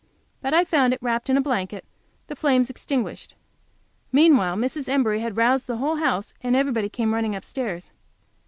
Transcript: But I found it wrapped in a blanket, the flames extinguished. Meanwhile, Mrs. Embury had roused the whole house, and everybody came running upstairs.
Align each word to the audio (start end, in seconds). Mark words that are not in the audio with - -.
But 0.41 0.55
I 0.55 0.63
found 0.63 0.93
it 0.93 0.99
wrapped 1.03 1.29
in 1.29 1.37
a 1.37 1.41
blanket, 1.41 1.85
the 2.25 2.35
flames 2.35 2.71
extinguished. 2.71 3.35
Meanwhile, 4.11 4.55
Mrs. 4.55 4.87
Embury 4.89 5.19
had 5.19 5.37
roused 5.37 5.67
the 5.67 5.77
whole 5.77 5.97
house, 5.97 6.33
and 6.41 6.55
everybody 6.55 6.89
came 6.89 7.13
running 7.13 7.35
upstairs. 7.35 7.91